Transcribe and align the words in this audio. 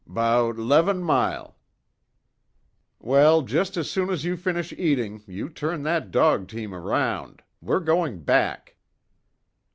"Bout 0.07 0.57
'leven 0.57 1.03
mile." 1.03 1.55
"Well, 2.97 3.43
just 3.43 3.77
as 3.77 3.87
soon 3.87 4.09
as 4.09 4.25
you 4.25 4.35
finish 4.35 4.73
eating 4.75 5.21
you 5.27 5.47
turn 5.47 5.83
that 5.83 6.09
dog 6.09 6.47
team 6.47 6.73
around. 6.73 7.43
We're 7.61 7.81
going 7.81 8.23
back." 8.23 8.77